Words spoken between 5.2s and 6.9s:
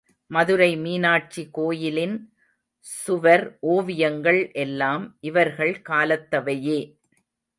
இவர்கள் காலத்தவையே.